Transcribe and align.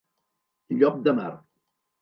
Llop 0.77 0.97
de 1.09 1.15
mar. 1.21 1.31